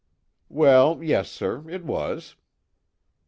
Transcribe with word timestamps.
"Well 0.49 1.03
yes, 1.03 1.29
sir, 1.29 1.69
it 1.69 1.85
was." 1.85 2.35